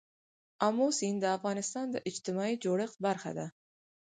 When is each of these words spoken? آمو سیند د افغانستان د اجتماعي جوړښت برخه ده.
آمو 0.67 0.87
سیند 0.99 1.19
د 1.21 1.25
افغانستان 1.37 1.85
د 1.91 1.95
اجتماعي 2.09 2.55
جوړښت 2.63 2.97
برخه 3.05 3.31
ده. 3.37 3.47